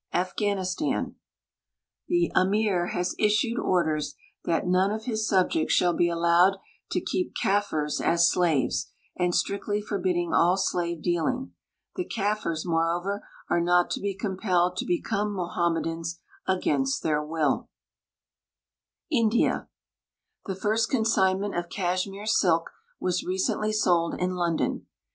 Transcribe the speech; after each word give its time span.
Afghanistan. 0.15 1.13
The 2.07 2.31
Amir 2.33 2.87
has 2.87 3.13
issued 3.19 3.59
orders 3.59 4.15
that 4.45 4.65
none 4.65 4.89
of 4.89 5.03
his 5.05 5.27
subjects 5.27 5.79
sliall 5.79 5.99
lie 5.99 6.07
allowed 6.11 6.57
to 6.89 6.99
keep 6.99 7.35
Kafirs 7.35 8.01
as 8.03 8.27
slaves, 8.27 8.89
and 9.15 9.35
strictly 9.35 9.79
forbidding 9.79 10.33
all 10.33 10.57
.slave 10.57 11.03
dealing. 11.03 11.53
The 11.97 12.05
Kafirs, 12.09 12.65
moreover, 12.65 13.27
are 13.47 13.61
not 13.61 13.91
to 13.91 13.99
be 13.99 14.15
compelled 14.17 14.75
to 14.77 14.85
become 14.87 15.33
Mo 15.35 15.49
hammedans 15.49 16.19
against 16.47 17.03
their 17.03 17.23
will. 17.23 17.69
GEOGRA 19.11 19.19
PHIC 19.19 19.23
NO 19.23 19.29
TES— 19.29 19.35
MISCELLANEA 19.35 19.39
283 19.39 19.39
India. 19.45 19.67
The 20.47 20.55
first 20.59 20.89
consignment 20.89 21.55
of 21.55 21.69
Kashmir 21.69 22.25
silk 22.25 22.71
was 22.99 23.23
recently 23.23 23.71
sold 23.71 24.19
in 24.19 24.31
London. 24.33 24.87